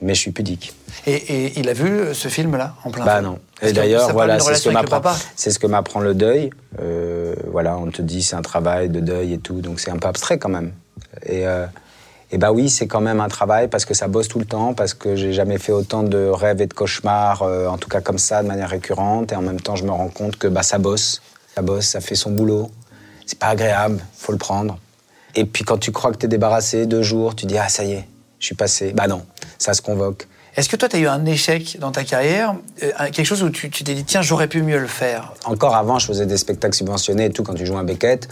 Mais 0.00 0.14
je 0.14 0.20
suis 0.20 0.32
pudique. 0.32 0.72
Et, 1.06 1.12
et 1.14 1.58
il 1.60 1.68
a 1.68 1.72
vu 1.74 1.86
euh, 1.88 2.14
ce 2.14 2.26
film-là 2.26 2.74
en 2.82 2.90
plein 2.90 3.04
Bah 3.04 3.20
non. 3.20 3.38
Et 3.60 3.72
d'ailleurs, 3.72 4.10
voilà, 4.12 4.40
c'est 4.40 4.54
ce 4.56 4.68
que 4.68 4.74
m'apprend. 4.74 5.00
C'est 5.36 5.52
ce 5.52 5.60
que 5.60 5.68
m'apprend 5.68 6.00
le 6.00 6.14
deuil. 6.14 6.50
Euh, 6.80 7.36
voilà, 7.46 7.76
on 7.78 7.88
te 7.90 8.02
dit 8.02 8.22
c'est 8.24 8.34
un 8.34 8.42
travail 8.42 8.88
de 8.88 8.98
deuil 8.98 9.34
et 9.34 9.38
tout, 9.38 9.60
donc 9.60 9.78
c'est 9.78 9.90
un 9.92 9.98
peu 9.98 10.08
abstrait 10.08 10.38
quand 10.38 10.48
même. 10.48 10.72
Et, 11.26 11.44
et 12.32 12.38
bah 12.38 12.50
oui, 12.50 12.70
c'est 12.70 12.86
quand 12.86 13.02
même 13.02 13.20
un 13.20 13.28
travail 13.28 13.68
parce 13.68 13.84
que 13.84 13.92
ça 13.92 14.08
bosse 14.08 14.26
tout 14.26 14.38
le 14.38 14.46
temps, 14.46 14.72
parce 14.72 14.94
que 14.94 15.16
j'ai 15.16 15.34
jamais 15.34 15.58
fait 15.58 15.70
autant 15.70 16.02
de 16.02 16.28
rêves 16.28 16.62
et 16.62 16.66
de 16.66 16.72
cauchemars, 16.72 17.42
euh, 17.42 17.66
en 17.66 17.76
tout 17.76 17.90
cas 17.90 18.00
comme 18.00 18.16
ça, 18.16 18.42
de 18.42 18.48
manière 18.48 18.70
récurrente. 18.70 19.32
Et 19.32 19.36
en 19.36 19.42
même 19.42 19.60
temps, 19.60 19.76
je 19.76 19.84
me 19.84 19.90
rends 19.90 20.08
compte 20.08 20.36
que 20.36 20.48
bah 20.48 20.62
ça 20.62 20.78
bosse, 20.78 21.20
ça 21.54 21.60
bosse, 21.60 21.84
ça 21.84 22.00
fait 22.00 22.14
son 22.14 22.30
boulot. 22.30 22.70
C'est 23.26 23.38
pas 23.38 23.48
agréable, 23.48 24.02
faut 24.16 24.32
le 24.32 24.38
prendre. 24.38 24.78
Et 25.34 25.44
puis 25.44 25.62
quand 25.62 25.76
tu 25.76 25.92
crois 25.92 26.10
que 26.10 26.16
t'es 26.16 26.28
débarrassé, 26.28 26.86
deux 26.86 27.02
jours, 27.02 27.36
tu 27.36 27.44
dis 27.44 27.58
ah 27.58 27.68
ça 27.68 27.84
y 27.84 27.92
est, 27.92 28.08
je 28.38 28.46
suis 28.46 28.54
passé. 28.54 28.92
Bah 28.94 29.08
non, 29.08 29.26
ça 29.58 29.74
se 29.74 29.82
convoque. 29.82 30.26
Est-ce 30.56 30.68
que 30.68 30.76
toi, 30.76 30.88
tu 30.88 30.96
as 30.96 30.98
eu 31.00 31.06
un 31.06 31.24
échec 31.26 31.78
dans 31.80 31.92
ta 31.92 32.04
carrière 32.04 32.54
euh, 32.82 32.90
Quelque 33.10 33.24
chose 33.24 33.42
où 33.42 33.48
tu 33.48 33.70
tu 33.70 33.84
t'es 33.84 33.94
dit, 33.94 34.04
tiens, 34.04 34.20
j'aurais 34.20 34.48
pu 34.48 34.62
mieux 34.62 34.78
le 34.78 34.86
faire? 34.86 35.32
Encore 35.44 35.74
avant, 35.76 35.98
je 35.98 36.06
faisais 36.06 36.26
des 36.26 36.36
spectacles 36.36 36.76
subventionnés 36.76 37.26
et 37.26 37.30
tout 37.30 37.42
quand 37.42 37.54
tu 37.54 37.64
joues 37.64 37.78
un 37.78 37.84
Beckett. 37.84 38.28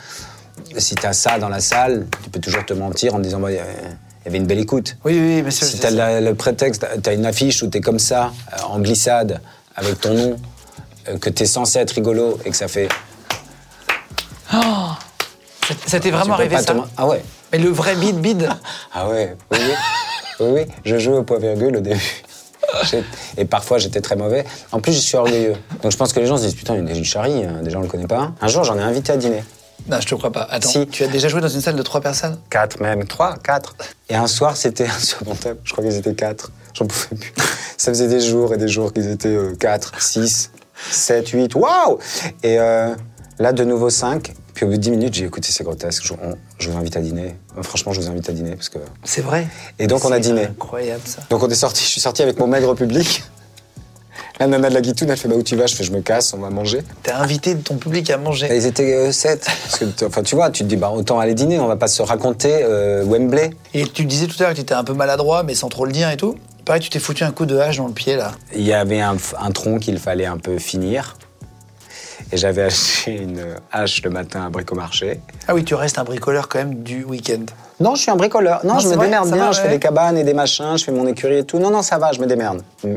Si 0.79 0.95
t'as 0.95 1.13
ça 1.13 1.39
dans 1.39 1.49
la 1.49 1.61
salle, 1.61 2.07
tu 2.23 2.31
peux 2.31 2.41
toujours 2.41 2.65
te 2.67 2.73
mentir 2.75 3.15
en 3.15 3.19
disant 3.19 3.39
bah, 3.41 3.51
il 3.51 3.57
y 3.57 3.61
avait 4.29 4.39
une 4.39 4.47
belle 4.47 4.59
écoute. 4.59 4.97
Oui, 5.05 5.19
oui, 5.19 5.43
mais 5.43 5.51
c'est- 5.51 5.67
Si 5.67 5.79
t'as 5.79 5.91
la- 5.91 6.21
le 6.21 6.35
prétexte, 6.35 6.87
t'as 7.03 7.15
une 7.15 7.27
affiche 7.27 7.63
où 7.63 7.69
t'es 7.69 7.81
comme 7.81 7.99
ça, 7.99 8.33
euh, 8.53 8.63
en 8.69 8.79
glissade, 8.81 9.41
avec 9.77 10.01
ton 10.01 10.15
nom, 10.15 10.37
euh, 11.09 11.19
que 11.19 11.31
t'es 11.31 11.47
censé 11.47 11.79
être 11.79 11.93
rigolo 11.93 12.39
et 12.45 12.51
que 12.51 12.57
ça 12.57 12.69
fait. 12.69 12.89
Ça- 14.51 15.75
Ça 15.87 16.01
t'est 16.01 16.11
vraiment 16.11 16.35
arrivé 16.35 16.57
te 16.57 16.63
ça 16.63 16.75
Ah 16.97 17.07
ouais. 17.07 17.23
Mais 17.53 17.59
le 17.59 17.69
vrai 17.71 17.95
bide 17.97 18.21
bide 18.21 18.49
Ah 18.93 19.09
ouais, 19.09 19.37
oui, 19.53 19.59
oui. 19.61 19.75
oui, 20.41 20.47
oui. 20.55 20.67
Je 20.85 20.99
jouais 20.99 21.17
au 21.19 21.23
point 21.23 21.39
virgule 21.39 21.77
au 21.77 21.81
début. 21.81 22.23
Et 23.37 23.45
parfois, 23.45 23.79
j'étais 23.79 24.01
très 24.01 24.17
mauvais. 24.17 24.45
En 24.73 24.81
plus, 24.81 24.93
je 24.93 24.99
suis 25.01 25.17
orgueilleux. 25.17 25.55
Donc, 25.83 25.91
je 25.93 25.97
pense 25.97 26.13
que 26.13 26.21
les 26.21 26.27
gens 26.27 26.37
se 26.37 26.43
disent 26.43 26.55
Putain, 26.55 26.77
il 26.77 26.89
est 26.91 27.05
Charlie, 27.05 27.45
hein, 27.45 27.61
déjà, 27.63 27.79
on 27.79 27.83
le 27.83 27.89
connaît 27.89 28.07
pas. 28.07 28.33
Un 28.41 28.49
jour, 28.49 28.65
j'en 28.65 28.77
ai 28.79 28.83
invité 28.83 29.13
à 29.13 29.17
dîner. 29.17 29.43
Non, 29.89 30.01
je 30.01 30.07
te 30.07 30.15
crois 30.15 30.31
pas. 30.33 30.43
Attends, 30.51 30.69
Si. 30.69 30.87
tu 30.87 31.05
as 31.05 31.09
déjà 31.09 31.29
joué 31.29 31.41
dans 31.41 31.49
une 31.49 31.61
salle 31.61 31.77
de 31.77 31.83
trois 31.83 32.01
personnes 32.01 32.39
Quatre 32.51 32.81
même, 32.81 33.05
trois, 33.07 33.37
quatre. 33.39 33.75
Et 34.09 34.15
un 34.15 34.27
soir, 34.27 34.57
c'était 34.57 34.87
insurmontable. 34.87 35.61
Je 35.65 35.73
crois 35.73 35.85
qu'ils 35.85 35.97
étaient 35.97 36.15
quatre. 36.15 36.51
J'en 36.75 36.87
pouvais 36.87 37.17
plus. 37.17 37.33
Ça 37.77 37.91
faisait 37.93 38.09
des 38.09 38.21
jours 38.21 38.53
et 38.55 38.57
des 38.59 38.69
jours 38.69 38.93
qu'ils 38.93 39.09
étaient 39.09 39.29
euh, 39.29 39.55
quatre, 39.57 40.01
six, 40.03 40.51
sept, 40.91 41.29
huit. 41.31 41.55
Waouh 41.55 41.99
Et 42.43 42.59
euh, 42.59 42.95
là, 43.39 43.53
de 43.53 43.65
nouveau 43.65 43.91
cinq. 43.91 44.35
Puis 44.55 44.67
au 44.67 44.69
bout 44.69 44.77
de 44.77 44.81
dix 44.83 44.91
minutes, 44.91 45.15
j'ai 45.15 45.25
écouté, 45.25 45.49
c'est 45.51 45.65
grotesque. 45.65 46.03
Je, 46.05 46.13
on- 46.13 46.37
je 46.59 46.69
vous 46.71 46.77
invite 46.77 46.97
à 46.97 47.01
dîner. 47.01 47.37
Euh, 47.57 47.63
Franchement, 47.63 47.93
je 47.93 48.01
vous 48.01 48.09
invite 48.11 48.29
à 48.29 48.33
dîner 48.33 48.55
parce 48.57 48.69
que. 48.69 48.79
C'est 49.05 49.23
vrai? 49.23 49.47
Et 49.79 49.87
donc, 49.87 50.05
on 50.05 50.13
a 50.13 50.17
C'est 50.17 50.21
dîné. 50.21 50.45
Incroyable 50.45 51.03
ça. 51.07 51.23
Donc 51.31 51.43
on 51.43 51.49
est 51.49 51.55
sorti. 51.55 51.83
Je 51.85 51.89
suis 51.89 52.01
sorti 52.01 52.23
avec 52.23 52.39
mon 52.39 52.47
maigre 52.47 52.75
public. 52.75 53.23
La 54.41 54.47
nana 54.47 54.71
de 54.71 54.75
la 54.75 54.81
guitoune, 54.81 55.11
elle 55.11 55.19
fait 55.19 55.29
bah 55.29 55.35
où 55.37 55.43
tu 55.43 55.55
vas? 55.55 55.67
Je 55.67 55.75
fais 55.75 55.85
je 55.85 55.93
me 55.93 56.01
casse, 56.01 56.33
on 56.33 56.39
va 56.39 56.49
manger. 56.49 56.81
T'as 57.03 57.19
invité 57.19 57.55
ton 57.57 57.77
public 57.77 58.09
à 58.09 58.17
manger. 58.17 58.49
Ils 58.51 58.65
étaient 58.65 58.95
euh, 58.95 59.13
sept. 59.13 59.45
Parce 59.45 59.79
que, 59.79 60.07
enfin, 60.07 60.23
tu 60.23 60.35
vois, 60.35 60.51
tu 60.51 60.63
te 60.63 60.69
dis 60.69 60.77
bah 60.77 60.89
autant 60.89 61.21
aller 61.21 61.35
dîner, 61.35 61.61
on 61.61 61.67
va 61.67 61.77
pas 61.77 61.89
se 61.89 62.01
raconter 62.01 62.61
euh, 62.63 63.05
Wembley. 63.05 63.51
Et 63.75 63.85
tu 63.85 64.07
disais 64.07 64.29
tout 64.29 64.37
à 64.39 64.45
l'heure 64.45 64.51
que 64.53 64.57
tu 64.57 64.63
étais 64.63 64.73
un 64.73 64.83
peu 64.83 64.95
maladroit, 64.95 65.43
mais 65.43 65.55
sans 65.55 65.69
trop 65.69 65.85
le 65.85 65.93
dire 65.93 66.09
et 66.09 66.17
tout. 66.17 66.37
Pareil, 66.65 66.81
tu 66.81 66.89
t'es 66.89 67.01
foutu 67.01 67.23
un 67.23 67.33
coup 67.33 67.45
de 67.45 67.59
hache 67.59 67.77
dans 67.77 67.87
le 67.87 67.93
pied 67.93 68.17
là. 68.17 68.33
Il 68.55 68.63
y 68.63 68.73
avait 68.73 69.03
un 69.03 69.17
tronc 69.53 69.79
qu'il 69.79 69.99
fallait 69.99 70.25
un 70.25 70.39
peu 70.39 70.59
finir. 70.59 71.19
Et 72.33 72.37
j'avais 72.37 72.63
acheté 72.63 73.17
une 73.17 73.45
hache 73.73 74.03
le 74.03 74.11
matin 74.11 74.47
à 74.47 74.51
Bricomarché. 74.51 75.21
Ah 75.49 75.55
oui, 75.55 75.65
tu 75.65 75.75
restes 75.75 75.99
un 75.99 76.05
bricoleur 76.05 76.49
quand 76.49 76.59
même 76.59 76.83
du 76.83 77.05
week-end. 77.05 77.45
Non, 77.81 77.95
je 77.95 78.03
suis 78.03 78.11
un 78.11 78.17
bricoleur. 78.17 78.61
Non, 78.65 78.75
Non, 78.75 78.81
je 78.81 78.89
me 78.89 78.95
vrai, 78.95 79.07
démerde 79.07 79.29
bien. 79.33 79.47
va, 79.47 79.53
je 79.53 79.59
ouais. 79.59 79.65
fais 79.67 79.73
des 79.73 79.79
cabanes 79.79 80.19
et 80.19 80.25
des 80.25 80.35
machins, 80.35 80.77
je 80.77 80.85
fais 80.85 80.93
mon 80.93 81.07
écurie 81.07 81.39
et 81.39 81.45
tout. 81.45 81.59
Non, 81.59 81.71
non, 81.71 81.83
ça 81.83 81.99
va, 81.99 82.13
je 82.13 82.21
me 82.21 82.27
démerde. 82.27 82.63
Je, 82.85 82.91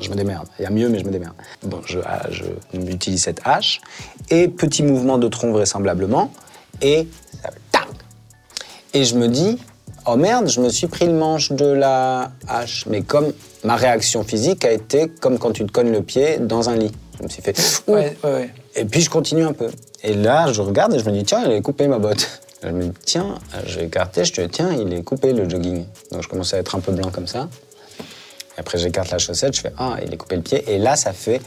je 0.00 0.10
me 0.10 0.14
démerde. 0.14 0.46
Il 0.58 0.62
y 0.62 0.66
a 0.66 0.70
mieux, 0.70 0.88
mais 0.88 0.98
je 1.00 1.04
me 1.04 1.10
démerde. 1.10 1.34
Bon, 1.64 1.80
je, 1.84 1.98
ah, 2.06 2.22
je 2.30 2.44
utilise 2.90 3.22
cette 3.22 3.40
hache. 3.44 3.80
Et 4.30 4.48
petit 4.48 4.82
mouvement 4.82 5.18
de 5.18 5.28
tronc 5.28 5.52
vraisemblablement. 5.52 6.30
Et 6.80 7.08
ça 7.42 7.50
tac 7.72 7.88
Et 8.94 9.04
je 9.04 9.16
me 9.16 9.26
dis, 9.28 9.58
oh 10.06 10.16
merde, 10.16 10.48
je 10.48 10.60
me 10.60 10.68
suis 10.68 10.86
pris 10.86 11.06
le 11.06 11.12
manche 11.14 11.50
de 11.52 11.66
la 11.66 12.30
hache. 12.48 12.86
Mais 12.86 13.02
comme 13.02 13.32
ma 13.64 13.74
réaction 13.76 14.22
physique 14.22 14.64
a 14.64 14.70
été 14.70 15.08
comme 15.08 15.38
quand 15.38 15.50
tu 15.50 15.66
te 15.66 15.72
cognes 15.72 15.92
le 15.92 16.02
pied 16.02 16.38
dans 16.38 16.70
un 16.70 16.76
lit. 16.76 16.92
Je 17.18 17.24
me 17.24 17.28
suis 17.28 17.42
fait. 17.42 17.82
Ouais, 17.88 18.16
ouais, 18.24 18.30
ouais. 18.32 18.50
Et 18.76 18.84
puis 18.84 19.00
je 19.00 19.10
continue 19.10 19.44
un 19.44 19.52
peu. 19.52 19.68
Et 20.02 20.14
là, 20.14 20.52
je 20.52 20.60
regarde 20.62 20.94
et 20.94 20.98
je 20.98 21.04
me 21.04 21.12
dis, 21.12 21.24
tiens, 21.24 21.42
il 21.44 21.52
est 21.52 21.62
coupé 21.62 21.86
ma 21.88 21.98
botte. 21.98 22.40
Je 22.62 22.68
me 22.68 22.84
dis, 22.84 22.92
tiens, 23.04 23.36
j'ai 23.66 23.84
écarté, 23.84 24.24
je 24.24 24.32
te 24.32 24.40
dis, 24.42 24.48
tiens, 24.48 24.72
il 24.72 24.92
est 24.92 25.02
coupé 25.02 25.32
le 25.32 25.48
jogging. 25.48 25.84
Donc 26.12 26.22
je 26.22 26.28
commence 26.28 26.52
à 26.54 26.58
être 26.58 26.74
un 26.74 26.80
peu 26.80 26.92
blanc 26.92 27.10
comme 27.10 27.26
ça. 27.26 27.48
Et 28.56 28.60
après, 28.60 28.78
j'écarte 28.78 29.10
la 29.10 29.18
chaussette, 29.18 29.54
je 29.56 29.60
fais, 29.62 29.72
ah, 29.78 29.96
il 30.04 30.12
est 30.12 30.16
coupé 30.16 30.36
le 30.36 30.42
pied. 30.42 30.64
Et 30.70 30.78
là, 30.78 30.94
ça 30.96 31.12
fait. 31.12 31.40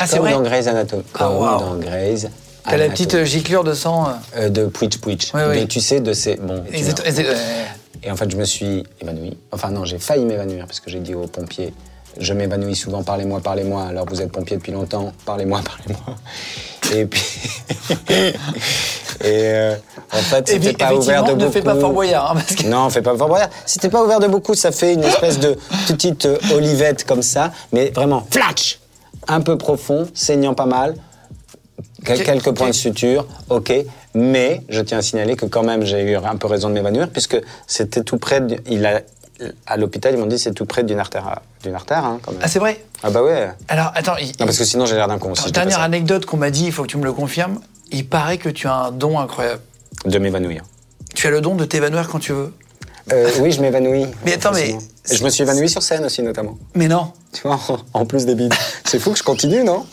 Ah, 0.00 0.06
c'est 0.06 0.16
comme 0.18 0.26
vrai 0.26 0.32
dans 0.34 0.42
Grey's 0.42 0.66
Anatomy. 0.68 1.02
Ah, 1.14 1.18
Comme 1.18 1.36
waouh. 1.38 1.60
dans 1.60 1.74
Grey's 1.76 2.28
T'as 2.64 2.76
la 2.76 2.88
petite 2.90 3.14
euh, 3.14 3.24
giclure 3.24 3.64
de 3.64 3.72
sang. 3.72 4.08
euh. 4.08 4.12
Euh, 4.36 4.48
de 4.50 4.66
pouitch, 4.66 4.98
pouitch. 4.98 5.32
Ouais. 5.32 5.62
De, 5.62 5.66
tu 5.66 5.80
sais, 5.80 6.00
de 6.00 6.12
ces. 6.12 6.36
Bon. 6.36 6.62
étaient- 6.70 7.26
euh, 7.26 7.34
Et 8.02 8.10
en 8.10 8.16
fait, 8.16 8.30
je 8.30 8.36
me 8.36 8.44
suis 8.44 8.84
évanoui. 9.00 9.36
Enfin, 9.52 9.70
non, 9.70 9.84
j'ai 9.86 9.98
failli 9.98 10.24
m'évanouir 10.26 10.66
parce 10.66 10.78
que 10.80 10.90
j'ai 10.90 11.00
dit 11.00 11.14
aux 11.14 11.26
pompiers 11.26 11.72
Je 12.20 12.32
m'évanouis 12.32 12.74
souvent, 12.76 13.02
parlez-moi, 13.02 13.40
parlez-moi. 13.40 13.84
Alors 13.84 14.06
vous 14.08 14.20
êtes 14.20 14.32
pompier 14.32 14.56
depuis 14.56 14.72
longtemps, 14.72 15.12
parlez-moi, 15.24 15.60
parlez-moi. 15.64 16.16
Et 16.94 17.06
puis. 17.06 17.22
et 18.10 18.32
euh, 19.24 19.76
en 20.12 20.16
fait, 20.18 20.48
c'était 20.48 20.72
pas 20.72 20.94
ouvert 20.94 21.24
de 21.24 21.30
effectivement, 21.30 21.34
beaucoup. 21.34 21.44
ne 21.44 21.50
fais 21.50 21.62
pas 21.62 21.76
Fort 21.76 21.92
Boyard. 21.92 22.30
hein, 22.30 22.34
parce 22.34 22.54
que- 22.54 22.66
Non, 22.66 22.86
on 22.86 22.90
fait 22.90 23.02
pas 23.02 23.16
Fort 23.16 23.28
Boyard. 23.28 23.50
C'était 23.66 23.88
pas 23.88 24.02
ouvert 24.02 24.20
de 24.20 24.26
beaucoup, 24.26 24.54
ça 24.54 24.72
fait 24.72 24.94
une 24.94 25.04
espèce 25.04 25.38
de 25.38 25.56
petite 25.86 26.26
euh, 26.26 26.38
olivette 26.54 27.04
comme 27.04 27.22
ça, 27.22 27.52
mais 27.72 27.90
vraiment 27.94 28.26
flatch, 28.30 28.80
un 29.26 29.40
peu 29.40 29.58
profond, 29.58 30.08
saignant 30.14 30.54
pas 30.54 30.66
mal, 30.66 30.94
quelques 32.04 32.52
points 32.52 32.68
de 32.68 32.72
suture, 32.74 33.26
ok. 33.50 33.72
Mais 34.14 34.62
je 34.68 34.80
tiens 34.80 34.98
à 34.98 35.02
signaler 35.02 35.36
que 35.36 35.44
quand 35.46 35.62
même 35.62 35.84
j'ai 35.84 36.00
eu 36.02 36.16
un 36.16 36.36
peu 36.36 36.46
raison 36.46 36.68
de 36.70 36.74
m'évanouir 36.74 37.08
puisque 37.10 37.36
c'était 37.66 38.02
tout 38.02 38.16
près. 38.18 38.40
de- 38.40 38.56
il 38.68 38.84
a, 38.86 39.02
à 39.66 39.76
l'hôpital, 39.76 40.14
ils 40.14 40.18
m'ont 40.18 40.26
dit 40.26 40.38
c'est 40.38 40.52
tout 40.52 40.66
près 40.66 40.82
d'une 40.82 40.98
artère, 40.98 41.40
d'une 41.62 41.74
artère, 41.74 42.04
hein, 42.04 42.18
quand 42.22 42.32
même. 42.32 42.40
Ah, 42.42 42.48
c'est 42.48 42.58
vrai? 42.58 42.82
Ah 43.02 43.10
bah 43.10 43.22
ouais. 43.22 43.50
Alors, 43.68 43.92
attends. 43.94 44.16
il- 44.16 44.28
Non, 44.40 44.46
parce 44.46 44.58
que 44.58 44.64
sinon 44.64 44.86
j'ai 44.86 44.96
l'air 44.96 45.08
d'un 45.08 45.18
con. 45.18 45.34
si 45.34 45.40
Alors, 45.40 45.48
je 45.48 45.52
dis 45.52 45.52
pas 45.52 45.60
dernière 45.60 45.80
anecdote 45.80 46.26
qu'on 46.26 46.36
m'a 46.36 46.50
dit, 46.50 46.64
il 46.66 46.72
faut 46.72 46.82
que 46.82 46.88
tu 46.88 46.96
me 46.98 47.04
le 47.04 47.12
confirmes. 47.12 47.60
Il 47.90 48.06
paraît 48.08 48.38
que 48.38 48.48
tu 48.48 48.66
as 48.66 48.74
un 48.74 48.90
don 48.92 49.18
incroyable. 49.18 49.60
De 50.04 50.18
m'évanouir. 50.18 50.62
Tu 51.14 51.26
as 51.26 51.30
le 51.30 51.40
don 51.40 51.54
de 51.54 51.64
t'évanouir 51.64 52.08
quand 52.08 52.18
tu 52.18 52.32
veux. 52.32 52.52
Euh, 53.12 53.30
oui, 53.40 53.52
je 53.52 53.60
m'évanouis. 53.62 54.06
Mais 54.24 54.34
attends, 54.34 54.52
mais- 54.52 54.76
Je 55.10 55.24
me 55.24 55.30
suis 55.30 55.42
évanoui 55.42 55.68
sur 55.70 55.82
scène 55.82 56.04
aussi, 56.04 56.22
notamment. 56.22 56.58
Mais 56.74 56.88
non. 56.88 57.12
Tu 57.32 57.40
vois, 57.42 57.58
en 57.94 58.04
plus 58.04 58.26
des 58.26 58.34
bides. 58.34 58.52
C'est 58.84 58.98
fou 58.98 59.12
que 59.12 59.18
je 59.18 59.22
continue, 59.22 59.64
non? 59.64 59.86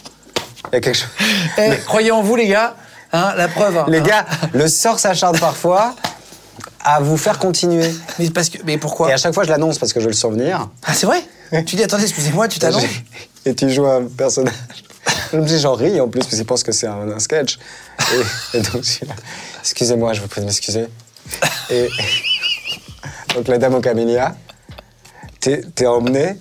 Il 0.71 0.73
y 0.73 0.77
a 0.77 0.81
quelque 0.81 0.95
chose. 0.97 1.07
Eh, 1.57 1.77
croyez 1.85 2.11
en 2.11 2.21
vous, 2.21 2.35
les 2.35 2.47
gars. 2.47 2.75
Hein, 3.13 3.33
la 3.37 3.47
preuve. 3.47 3.77
hein. 3.77 3.85
Les 3.87 4.01
gars, 4.01 4.25
le 4.51 4.67
sort 4.67 4.99
s'acharne 4.99 5.39
parfois 5.39 5.95
à 6.85 6.99
vous 6.99 7.17
faire 7.17 7.39
continuer. 7.39 7.89
Mais, 8.19 8.29
parce 8.29 8.49
que, 8.49 8.59
mais 8.63 8.77
pourquoi 8.77 9.09
Et 9.09 9.13
à 9.13 9.17
chaque 9.17 9.33
fois, 9.33 9.43
je 9.43 9.49
l'annonce 9.49 9.79
parce 9.79 9.91
que 9.91 9.99
je 9.99 10.07
le 10.07 10.13
sens 10.13 10.31
venir. 10.31 10.69
Ah, 10.85 10.93
c'est 10.93 11.07
vrai 11.07 11.23
Tu 11.65 11.75
dis, 11.75 11.83
attendez, 11.83 12.03
excusez-moi, 12.03 12.47
tu 12.47 12.59
t'annonces 12.59 12.83
Et 13.45 13.53
tu 13.55 13.69
joues 13.69 13.87
un 13.87 14.05
personnage. 14.05 14.53
Je 15.31 15.37
me 15.37 15.45
dis, 15.45 15.59
j'en 15.59 15.73
ris 15.73 15.99
en 15.99 16.07
plus, 16.07 16.19
parce 16.19 16.35
qu'ils 16.35 16.45
pensent 16.45 16.63
que 16.63 16.71
c'est 16.71 16.87
un, 16.87 17.09
un 17.11 17.19
sketch. 17.19 17.57
Et, 18.53 18.57
et 18.57 18.61
donc. 18.61 18.83
Excusez-moi, 19.61 20.13
je 20.13 20.21
vous 20.21 20.27
prie 20.27 20.41
de 20.41 20.45
m'excuser. 20.45 20.85
Et 21.71 21.89
donc, 23.35 23.47
la 23.47 23.57
dame 23.57 23.73
au 23.73 23.81
camélia, 23.81 24.35
t'es 25.39 25.61
t'es 25.73 25.87
emmené. 25.87 26.37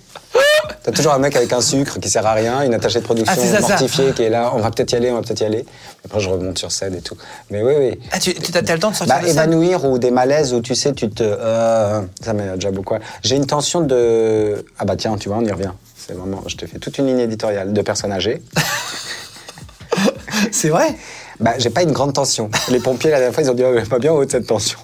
T'as 0.85 0.91
toujours 0.91 1.13
un 1.13 1.17
mec 1.17 1.35
avec 1.35 1.51
un 1.51 1.61
sucre 1.61 1.99
qui 1.99 2.11
sert 2.11 2.23
à 2.27 2.33
rien, 2.33 2.61
une 2.61 2.75
attachée 2.75 2.99
de 2.99 3.03
production 3.05 3.33
Ah, 3.35 3.59
ça. 3.59 3.59
mortifiée 3.67 4.11
qui 4.13 4.21
est 4.21 4.29
là. 4.29 4.51
On 4.53 4.59
va 4.59 4.69
peut-être 4.69 4.91
y 4.91 4.95
aller, 4.95 5.09
on 5.09 5.15
va 5.15 5.21
peut-être 5.23 5.39
y 5.41 5.43
aller. 5.45 5.65
Après, 6.05 6.19
je 6.19 6.29
remonte 6.29 6.59
sur 6.59 6.71
scène 6.71 6.93
et 6.93 7.01
tout. 7.01 7.17
Mais 7.49 7.63
oui, 7.63 7.73
oui. 7.79 7.99
Ah, 8.11 8.19
tu 8.19 8.35
t'as 8.35 8.61
le 8.61 8.77
temps 8.77 8.91
de 8.91 8.95
sortir 8.95 9.15
Bah, 9.15 9.21
de 9.23 9.25
scène 9.27 9.35
évanouir 9.35 9.83
ou 9.85 9.97
des 9.97 10.11
malaises 10.11 10.53
où 10.53 10.61
tu 10.61 10.75
sais, 10.75 10.93
tu 10.93 11.09
te. 11.09 11.23
euh, 11.23 12.01
ça 12.23 12.33
m'est 12.33 12.53
déjà 12.53 12.69
beaucoup. 12.69 12.93
J'ai 13.23 13.35
une 13.35 13.47
tension 13.47 13.81
de. 13.81 14.63
Ah 14.77 14.85
bah 14.85 14.95
tiens, 14.95 15.17
tu 15.17 15.27
vois, 15.29 15.39
on 15.39 15.43
y 15.45 15.51
revient. 15.51 15.71
C'est 15.97 16.13
vraiment. 16.13 16.43
Je 16.45 16.55
te 16.55 16.67
fais 16.67 16.77
toute 16.77 16.95
une 16.99 17.07
ligne 17.07 17.19
éditoriale 17.19 17.73
de 17.73 17.81
personnes 17.81 18.11
âgées. 18.11 18.43
C'est 20.51 20.69
vrai? 20.69 20.95
Bah, 21.39 21.53
j'ai 21.57 21.69
pas 21.69 21.81
une 21.83 21.91
grande 21.93 22.13
tension. 22.13 22.49
Les 22.69 22.79
pompiers, 22.79 23.09
la 23.11 23.17
dernière 23.17 23.33
fois, 23.33 23.43
ils 23.43 23.49
ont 23.49 23.53
dit, 23.55 23.63
oh, 23.65 23.75
pas 23.89 23.99
bien 23.99 24.11
haut 24.11 24.23
de 24.23 24.29
cette 24.31 24.47
tension. 24.47 24.77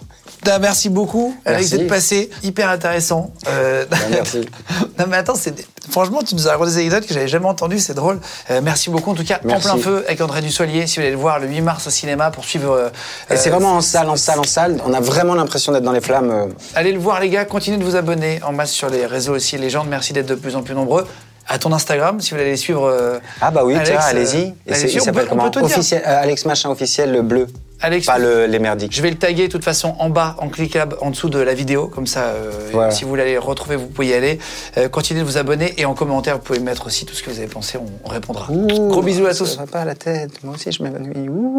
Ah, 0.49 0.57
Merci 0.59 0.89
beaucoup, 0.89 1.35
Alex, 1.45 1.69
d'être 1.69 1.87
passé. 1.87 2.29
Hyper 2.43 2.69
intéressant. 2.69 3.31
Euh, 3.47 3.85
Bah, 3.89 3.97
merci. 4.09 4.39
non, 4.99 5.05
mais 5.07 5.17
attends, 5.17 5.35
c'est... 5.35 5.53
franchement, 5.89 6.21
tu 6.25 6.33
nous 6.35 6.47
as 6.47 6.51
raconté 6.51 6.71
des 6.71 6.77
anecdotes 6.77 7.05
que 7.07 7.13
j'avais 7.13 7.27
jamais 7.27 7.45
entendues, 7.45 7.79
c'est 7.79 7.93
drôle. 7.93 8.19
Euh, 8.49 8.59
merci 8.63 8.89
beaucoup, 8.89 9.11
en 9.11 9.13
tout 9.13 9.23
cas, 9.23 9.39
Merci. 9.43 9.67
en 9.67 9.73
plein 9.73 9.81
feu 9.83 10.03
avec 10.07 10.19
André 10.21 10.41
Dussolier. 10.41 10.87
Si 10.87 10.95
vous 10.95 11.01
allez 11.03 11.11
le 11.11 11.17
voir 11.17 11.39
le 11.39 11.47
8 11.47 11.61
mars 11.61 11.85
au 11.87 11.89
cinéma 11.91 12.31
pour 12.31 12.43
suivre. 12.45 12.71
euh, 12.73 12.89
Et 13.29 13.37
c'est 13.37 13.49
euh, 13.49 13.51
vraiment 13.53 13.75
en 13.75 13.81
salle, 13.81 14.09
en 14.09 14.15
salle, 14.15 14.39
en 14.39 14.43
salle. 14.43 14.81
On 14.85 14.93
a 14.93 14.99
vraiment 14.99 15.35
l'impression 15.35 15.71
d'être 15.73 15.83
dans 15.83 15.91
les 15.91 16.01
flammes. 16.01 16.31
euh. 16.31 16.47
Allez 16.75 16.91
le 16.91 16.99
voir, 16.99 17.19
les 17.19 17.29
gars. 17.29 17.45
Continuez 17.45 17.77
de 17.77 17.83
vous 17.83 17.95
abonner 17.95 18.39
en 18.43 18.51
masse 18.51 18.71
sur 18.71 18.89
les 18.89 19.05
réseaux 19.05 19.35
aussi. 19.35 19.57
Légendes, 19.57 19.87
merci 19.89 20.11
d'être 20.13 20.25
de 20.27 20.35
plus 20.35 20.55
en 20.55 20.63
plus 20.63 20.73
nombreux. 20.73 21.07
À 21.47 21.59
ton 21.59 21.71
Instagram, 21.73 22.19
si 22.21 22.31
vous 22.31 22.37
voulez 22.37 22.47
aller 22.49 22.57
suivre. 22.57 22.85
euh, 22.87 23.19
Ah 23.41 23.51
bah 23.51 23.61
oui, 23.65 23.75
Alex, 23.75 23.89
tiens, 23.89 23.99
euh, 23.99 24.09
allez-y. 24.09 24.37
Et 24.37 24.71
allez-y, 24.73 24.89
c'est- 24.89 24.93
il 24.93 25.01
s'appelle 25.01 25.27
comment. 25.27 25.51
Officiel, 25.61 26.01
euh, 26.07 26.21
Alex 26.23 26.45
Machin 26.45 26.69
officiel, 26.69 27.11
le 27.11 27.21
bleu. 27.21 27.47
Alex, 27.83 28.05
Pas 28.05 28.19
le, 28.19 28.45
les 28.45 28.59
merdiques. 28.59 28.95
Je 28.95 29.01
vais 29.01 29.09
le 29.09 29.17
taguer 29.17 29.47
de 29.47 29.51
toute 29.51 29.63
façon 29.63 29.95
en 29.97 30.09
bas, 30.09 30.35
en 30.39 30.49
cliquable, 30.49 30.95
en 31.01 31.09
dessous 31.09 31.29
de 31.29 31.39
la 31.39 31.53
vidéo. 31.55 31.87
Comme 31.87 32.05
ça, 32.05 32.25
euh, 32.25 32.69
Voilà. 32.71 32.91
si 32.91 33.03
vous 33.03 33.09
voulez 33.09 33.23
aller 33.23 33.33
le 33.33 33.39
retrouver, 33.39 33.75
vous 33.75 33.87
pouvez 33.87 34.07
y 34.09 34.13
aller. 34.13 34.37
Euh, 34.77 34.87
continuez 34.87 35.21
de 35.21 35.25
vous 35.25 35.37
abonner 35.37 35.73
et 35.77 35.85
en 35.85 35.95
commentaire, 35.95 36.35
vous 36.37 36.43
pouvez 36.43 36.59
mettre 36.59 36.85
aussi 36.85 37.05
tout 37.05 37.15
ce 37.15 37.23
que 37.23 37.31
vous 37.31 37.39
avez 37.39 37.47
pensé. 37.47 37.77
On, 37.79 37.87
on 38.05 38.09
répondra. 38.09 38.51
Ouh, 38.51 38.67
Gros 38.89 39.01
bisous 39.01 39.25
à 39.25 39.33
ça 39.33 39.39
tous. 39.45 39.57
va 39.57 39.65
pas 39.65 39.81
à 39.81 39.85
la 39.85 39.95
tête. 39.95 40.43
Moi 40.43 40.53
aussi, 40.55 40.71
je 40.71 40.83
m'évanouis. 40.83 41.27
Ouh. 41.27 41.57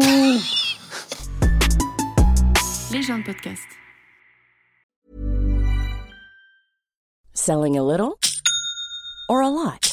Légende 2.91 3.23
podcast. 3.25 3.61
Selling 7.33 7.77
a 7.77 7.83
little 7.83 8.13
or 9.27 9.41
a 9.41 9.49
lot? 9.49 9.92